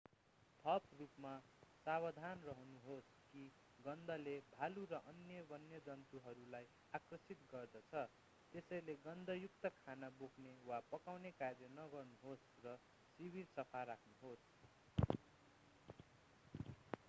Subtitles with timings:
[0.65, 1.31] थप रूपमा
[1.85, 3.43] सावधान रहनुहोस् कि
[3.79, 6.71] गन्धले भालु र अन्य वन्यजन्तुहरूलाई
[6.93, 8.01] आकर्षित गर्दछ
[8.53, 12.75] त्यसैले गन्ध युक्त खाना बोक्ने वा पकाउने कार्य नगर्नुहोस् र
[13.19, 14.51] शिविर सफा राख्नुहोस्